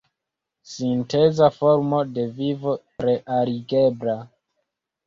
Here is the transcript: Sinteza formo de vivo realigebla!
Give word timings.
Sinteza 0.71 1.51
formo 1.57 2.01
de 2.17 2.27
vivo 2.41 2.75
realigebla! 3.07 4.19